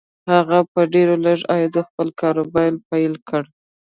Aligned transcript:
هغه 0.31 0.59
په 0.71 0.81
ډېر 0.93 1.09
لږ 1.25 1.39
عايد 1.53 1.75
خپل 1.87 2.07
کاروبار 2.21 2.71
پيل 2.89 3.13
کړ. 3.29 3.43